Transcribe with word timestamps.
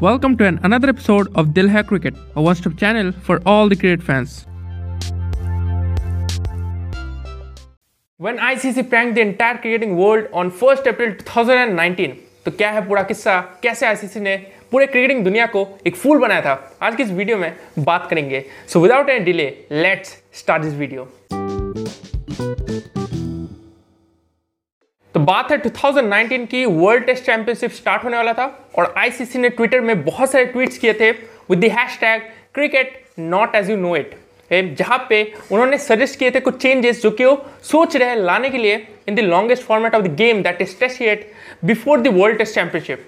Welcome 0.00 0.36
to 0.36 0.44
an, 0.46 0.60
another 0.62 0.90
episode 0.90 1.26
of 1.34 1.52
Dil 1.52 1.68
Hai 1.70 1.82
Cricket, 1.82 2.14
a 2.36 2.40
one-stop 2.40 2.76
channel 2.76 3.10
for 3.10 3.42
all 3.44 3.68
the 3.68 3.74
cricket 3.74 4.00
fans. 4.00 4.46
When 8.20 8.38
ICC 8.38 8.88
pranked 8.88 9.16
the 9.16 9.22
entire 9.22 9.58
cricketing 9.58 9.96
world 9.96 10.28
on 10.32 10.52
1st 10.52 10.86
April 10.86 11.16
2019, 11.24 12.14
तो 12.44 12.50
क्या 12.50 12.70
है 12.70 12.86
पूरा 12.88 13.02
किस्सा 13.10 13.40
कैसे 13.62 13.86
ICC 13.86 14.20
ने 14.20 14.36
पूरे 14.70 14.86
cricketing 14.86 15.24
दुनिया 15.24 15.46
को 15.56 15.66
एक 15.86 15.96
फूल 15.96 16.18
बनाया 16.20 16.42
था 16.42 16.54
आज 16.82 16.96
की 16.96 17.02
इस 17.02 17.10
वीडियो 17.18 17.38
में 17.38 17.52
बात 17.78 18.08
करेंगे 18.10 18.44
so 18.72 18.80
without 18.80 19.10
any 19.10 19.24
delay 19.24 19.50
let's 19.72 20.16
start 20.40 20.62
this 20.62 20.74
video 20.74 21.08
तो 21.34 23.07
बात 25.28 25.50
है 25.52 25.62
2019 25.62 26.46
की 26.46 26.64
वर्ल्ड 26.64 27.04
टेस्ट 27.04 27.24
चैंपियनशिप 27.24 27.70
स्टार्ट 27.70 28.04
होने 28.04 28.16
वाला 28.16 28.32
था 28.32 28.70
और 28.78 28.94
आईसीसी 28.96 29.38
ने 29.38 29.48
ट्विटर 29.48 29.80
में 29.80 30.04
बहुत 30.04 30.30
सारे 30.30 30.44
ट्वीट्स 30.46 30.78
किए 30.78 30.92
थे 30.92 31.10
with 31.50 31.60
the 31.60 31.64
hashtag 31.64 32.20
cricket 32.54 33.04
not 33.18 33.54
as 33.54 33.70
you 33.70 33.76
know 33.76 33.96
it 33.96 34.14
जहाँ 34.78 35.06
पे 35.08 35.32
उन्होंने 35.52 35.78
सजेस्ट 35.78 36.18
किए 36.18 36.30
थे 36.30 36.40
कुछ 36.40 36.62
चेंजेस 36.62 37.02
जो 37.02 37.10
कि 37.10 37.24
वो 37.24 37.50
सोच 37.62 37.96
रहे 37.96 38.08
हैं 38.08 38.16
लाने 38.16 38.50
के 38.50 38.58
लिए 38.58 38.86
in 39.08 39.14
the 39.14 39.20
longest 39.20 39.62
format 39.62 39.94
of 39.94 40.02
the 40.02 40.14
game 40.16 40.42
that 40.42 40.62
is 40.62 40.78
test 40.80 41.02
yet 41.02 41.32
before 41.64 42.00
the 42.00 42.06
world 42.08 42.38
test 42.38 42.54
championship 42.54 43.06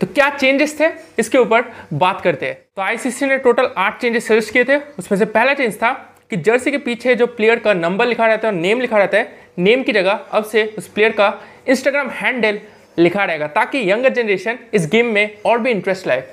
तो 0.00 0.06
क्या 0.06 0.30
चेंजेस 0.30 0.80
थे? 0.80 0.88
इसके 1.18 1.38
ऊपर 1.38 1.64
बात 1.92 2.20
करते 2.20 2.46
हैं। 2.46 2.54
तो 2.76 2.82
आईसीसी 2.82 3.26
ने 3.26 3.38
टोटल 3.38 3.68
आठ 3.76 4.00
चेंजेस 4.00 4.26
सजेस्ट 4.28 4.52
किए 4.52 4.64
थे। 4.64 4.76
उसमें 4.76 5.18
से 5.18 5.24
पहला 5.24 5.54
चेंज 5.54 5.76
था 5.76 5.90
कि 6.30 6.36
जर्सी 6.36 6.70
के 6.70 6.78
पीछे 6.78 7.14
जो 7.14 7.26
प्लेयर 7.26 7.58
का 7.58 7.74
नंबर 7.74 8.06
लिखा 8.06 8.26
रहता 8.26 8.48
है 8.48 8.54
और 8.54 8.60
नेम 8.60 8.80
लिखा 8.80 8.98
रहता 8.98 9.18
है 9.18 9.39
नेम 9.58 9.82
की 9.82 9.92
जगह 9.92 10.12
अब 10.12 10.44
से 10.44 10.64
उस 10.78 10.88
प्लेयर 10.88 11.12
का 11.12 11.32
इंस्टाग्राम 11.68 12.10
हैंडल 12.10 12.60
लिखा 12.98 13.24
रहेगा, 13.24 13.46
ताकि 13.48 13.90
यंगर 13.90 14.12
जनरेशन 14.12 14.58
इस 14.74 14.88
गेम 14.90 15.06
में 15.06 15.36
और 15.46 15.58
भी 15.58 15.70
इंटरेस्ट 15.70 16.06
लाए। 16.06 16.24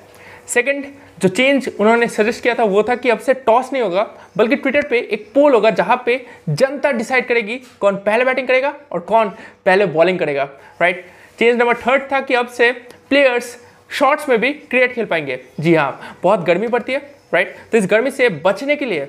सेकंड 0.48 0.86
जो 1.22 1.30
चेंज 1.30 1.70
उन्होंने 1.80 2.08
सजेस्ट 2.08 2.44
किया 2.44 2.54
था, 2.56 2.64
वो 2.64 2.84
था 2.84 2.96
कि 2.96 3.10
अब 3.10 3.20
से 3.20 3.34
टॉस 3.36 3.72
नहीं 3.74 3.84
होगा, 3.84 4.04
बल्कि 4.38 4.56
ट्विटर 4.56 4.88
पे 4.88 5.00
एक 5.02 5.28
पोल 5.34 5.54
होगा, 5.54 5.70
जहाँ 5.70 6.02
पे 6.06 6.26
जनता 6.50 6.92
डिसाइड 6.92 7.28
करेगी 7.28 7.56
कौन 7.80 7.96
पहले 7.98 8.26
बैटिंग 8.26 8.48
करेगा 8.48 8.74
और 8.92 9.00
कौन 9.02 9.30
पहले 9.66 9.86
बॉलिंग 9.88 10.20
करेगा 10.20 10.44
राइट 10.82 11.06
चेंज 11.40 11.58
नंबर 11.60 11.78
थर्ड 11.78 12.12
था 12.12 12.20
कि 12.22 12.34
अब 12.34 12.48
से 12.48 12.72
प्लेयर्स 13.10 13.58
शॉर्ट्स 13.90 14.30
में 14.30 14.40
भी 14.40 14.52
क्रिकेट 14.52 14.94
खेल 14.94 15.06
पाएँगे। 15.06 15.40
जी 15.60 15.74
हाँ 15.76 16.18
बहुत 16.24 16.44
गर्मी 16.46 16.68
पड़ती 16.68 16.94
है 16.94 17.00
राइट 17.34 17.56
तो 17.72 17.78
इस 17.78 17.86
गर्मी 17.86 18.12
से 18.12 18.30
बचने 18.46 18.76
के 18.76 18.86
लिए 18.86 19.06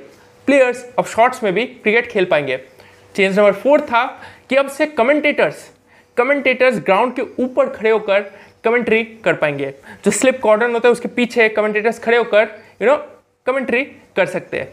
प्लेयर्स 0.48 0.84
अब 0.98 1.06
शॉर्ट्स 1.06 1.42
में 1.42 1.52
भी 1.54 1.64
क्रिकेट 1.64 2.10
खेल 2.10 2.24
पाएँगे। 2.24 2.56
चेंज 3.18 3.38
नंबर 3.38 3.52
फोर 3.54 3.80
था 3.82 4.04
कि 4.48 4.56
अब 4.56 4.68
से 4.70 4.86
कमेंटेटर्स 4.88 5.68
कमेंटेटर्स 6.16 6.78
ग्राउंड 6.80 7.14
के 7.14 7.22
ऊपर 7.38 7.68
खड़े 7.68 7.90
होकर 7.90 8.20
कमेंट्री 8.64 9.02
कर 9.24 9.34
पाएँगे। 9.34 9.70
जो 10.04 10.10
स्लिप 10.10 10.40
कॉर्डन 10.42 10.72
होता 10.72 10.88
है, 10.88 10.92
उसके 10.92 11.08
पीछे 11.08 11.48
कमेंटेटर्स 11.48 11.98
खड़े 11.98 12.16
होकर 12.16 12.48
यू 12.82 12.88
नो 12.88 12.96
कमेंट्री 13.46 13.82
कर 14.16 14.26
सकते 14.26 14.60
हैं। 14.60 14.68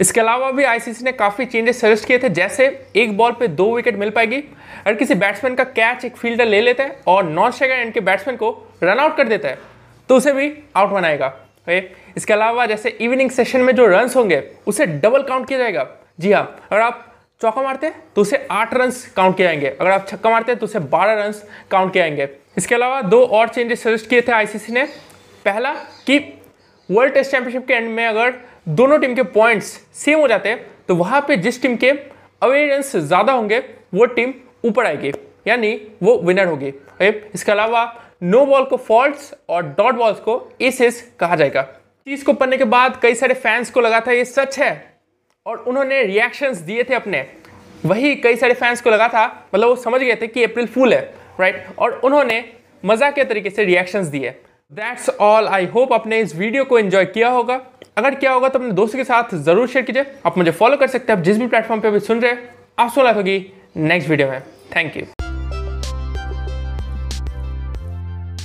इसके 0.00 0.20
अलावा 0.20 0.50
भी 0.50 0.64
आईसीसी 0.64 1.04
ने 1.04 1.12
काफ़ी 1.14 1.46
चेंजेस 1.46 1.80
सजेस्ट 1.80 2.06
किए 2.06 2.18
थे, 2.18 2.28
जैसे 2.30 2.66
एक 2.96 3.16
बॉल 3.16 3.32
पे 3.32 3.48
दो 3.50 3.74
विकेट 3.76 3.96
मिल 3.96 4.10
पाएगी 4.10 4.36
अगर 4.36 4.94
किसी 4.94 5.14
बैट्समैन 5.16 5.54
का 5.54 5.64
कैच 5.64 6.04
एक 6.04 6.16
फील्डर 6.16 6.46
ले 6.46 6.60
लेता 6.60 6.84
है 6.84 7.00
और 7.06 7.24
नॉन 7.24 7.50
स्ट्राइकर 7.50 7.76
एंड 7.76 7.92
के 7.94 8.00
बैट्समैन 8.02 8.36
को 8.36 8.50
रन 8.82 8.98
आउट 8.98 9.16
कर 9.16 9.28
देता 9.28 9.48
है 9.48 9.58
तो 10.08 10.16
उसे 10.16 10.32
भी 10.32 10.52
आउट 10.76 10.90
बनाएगा। 10.90 11.34
इसके 12.16 12.32
अलावा 12.32 12.66
जैसे 12.66 12.88
इवनिंग 12.90 13.30
सेशन 13.32 13.60
में 13.60 13.74
जो 13.74 13.86
रन 13.88 14.10
होंगे, 14.16 14.42
उसे 14.66 14.86
डबल 14.86 15.22
काउंट 15.24 15.48
किया 15.48 15.58
जाएगा। 15.58 15.86
जी 16.20 16.32
हाँ 16.32 16.44
अगर 16.62 16.80
आप 16.80 17.04
चौका 17.40 17.62
मारते 17.62 17.86
हैं 17.86 18.02
तो 18.14 18.20
उसे 18.20 18.46
आठ 18.50 18.72
रन 18.74 18.90
काउंट 19.16 19.36
किए 19.36 19.46
जाएँगे। 19.46 19.68
अगर 19.70 19.90
आप 19.90 20.06
छक्का 20.08 20.30
मारते 20.30 20.52
हैं 20.52 20.58
तो 20.58 20.66
उसे 20.66 20.78
बारह 20.78 21.24
रन 21.24 21.32
काउंट 21.70 21.92
किए 21.92 22.02
जाएँगे। 22.02 22.28
इसके 22.58 22.74
अलावा 22.74 23.00
दो 23.02 23.22
और 23.22 23.48
चेंजेस 23.48 23.82
सजेस्ट 23.82 24.08
किए 24.10 24.20
थे 24.20 24.32
आईसीसी 24.32 24.72
ने। 24.72 24.84
पहला, 25.44 25.72
कि 25.72 26.18
वर्ल्ड 26.88 27.14
टेस्ट 27.14 27.30
चैंपियनशिप 27.30 27.66
के 27.66 27.74
एंड 27.74 27.88
में 27.90 28.06
अगर 28.06 28.34
दोनों 28.70 28.98
टीम 28.98 29.14
के 29.14 29.22
पॉइंट्स 29.22 29.66
सेम 29.94 30.20
हो 30.20 30.28
जाते 30.28 30.48
हैं 30.48 30.66
तो 30.88 30.94
वहाँ 30.96 31.20
पे 31.28 31.36
जिस 31.36 31.60
टीम 31.62 31.76
के 31.76 31.90
अवे 32.42 32.66
रन 32.66 32.82
ज़्यादा 32.82 33.32
होंगे, 33.32 33.58
वो 33.94 34.04
टीम 34.06 34.34
ऊपर 34.64 34.86
आएगी। 34.86 35.12
यानी 35.48 35.80
वो 36.02 36.18
विनर 36.18 36.46
होगी। 36.46 36.72
इसके 37.02 37.52
अलावा 37.52 37.84
नो 38.22 38.44
बॉल 38.46 38.64
को 38.64 38.76
फॉल्ट्स 38.78 39.32
और 39.48 39.62
डॉट 39.68 39.94
बॉल्स 39.94 40.18
को 40.20 40.40
एसेस 40.60 41.02
कहा 41.20 41.36
जाएगा। 41.36 41.62
चीज़ 41.62 42.24
को 42.24 42.32
पढ़ने 42.32 42.56
के 42.56 42.64
बाद 42.66 42.98
कई 43.02 43.14
सारे 43.14 43.34
फैंस 43.36 43.70
को 43.70 43.80
लगा 43.80 44.00
था, 44.00 44.12
ये 44.12 44.24
सच 44.24 44.58
है? 44.58 44.85
और 45.46 45.56
उन्होंने 45.68 46.02
रिएक्शंस 46.04 46.58
दिए 46.58 46.84
थे 46.84 46.94
अपने। 46.94 47.24
वही 47.86 48.14
कई 48.16 48.36
सारे 48.36 48.54
फैंस 48.54 48.80
को 48.82 48.90
लगा 48.90 49.06
था 49.08 49.26
मतलब 49.54 49.68
वो 49.68 49.76
समझ 49.76 50.00
गए 50.00 50.14
थे 50.22 50.26
कि 50.26 50.44
अप्रैल 50.44 50.66
फूल 50.66 50.92
है 50.94 51.00
राइट 51.40 51.66
और 51.78 52.00
उन्होंने 52.04 52.44
मज़ा 52.82 53.10
के 53.10 53.24
तरीके 53.24 53.50
से 53.50 53.64
रिएक्शंस 53.64 54.06
दिए। 54.06 54.30
दैट्स 54.72 55.08
ऑल 55.20 55.48
आई 55.48 55.66
होप 55.74 55.92
आपने 55.92 56.18
इस 56.20 56.34
वीडियो 56.36 56.64
को 56.64 56.78
एंजॉय 56.78 57.04
किया 57.04 57.28
होगा। 57.28 57.60
अगर 57.98 58.14
क्या 58.14 58.32
होगा 58.32 58.48
तो 58.48 58.58
अपने 58.58 58.72
दोस्तों 58.72 58.98
के 58.98 59.04
साथ 59.04 59.34
ज़रूर 59.44 59.68
शेयर 59.68 59.84
कीजिए। 59.84 60.04
आप 60.26 60.38
मुझे 60.38 60.50
फॉलो 60.50 60.76
कर 60.76 60.86
सकते 60.86 61.12
हैं। 61.12 61.18
आप 61.18 61.24
जिस 61.24 61.38
भी 61.38 61.46
प्लेटफॉर्म 61.46 61.80
पे 61.80 61.88
अभी 61.88 62.00
सुन 62.00 62.20
रहे 62.20 62.32
हैं 62.32 62.48
आप 62.78 62.90
सुन 62.94 63.06
होगी 63.14 63.38
नेक्स्ट 63.76 64.10
वीडियो 64.10 64.28
में। 64.30 64.40
Thank 64.76 64.96
you 64.96 65.04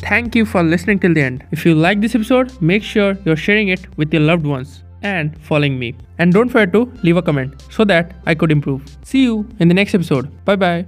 Thank 0.04 0.36
you 0.36 0.46
for 0.54 0.62
listening 0.70 1.00
till 1.04 1.14
the 1.18 1.26
end. 1.26 1.44
If 1.58 1.66
you 1.66 1.76
like 1.82 2.06
this 2.06 2.16
episode, 2.20 2.56
make 2.72 2.88
sure 2.94 3.12
you're 3.26 3.42
sharing 3.50 3.76
it 3.76 3.92
with 3.98 4.18
your 4.18 4.26
loved 4.30 4.50
ones. 4.54 4.80
And 5.02 5.38
following 5.42 5.78
me. 5.80 5.96
And 6.20 6.32
don't 6.32 6.50
forget 6.50 6.74
to 6.74 6.92
leave 7.04 7.18
a 7.18 7.22
comment 7.22 7.62
so 7.70 7.84
that 7.86 8.14
I 8.26 8.36
could 8.36 8.52
improve. 8.52 8.84
See 9.04 9.24
you 9.24 9.48
in 9.60 9.68
the 9.68 9.74
next 9.74 9.96
episode. 9.96 10.30
Bye 10.46 10.56
bye. 10.56 10.86